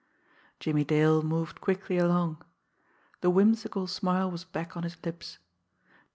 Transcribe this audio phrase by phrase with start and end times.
[0.59, 2.43] Jimmie Dale moved quickly along.
[3.19, 5.37] The whimsical smile was back on his lips.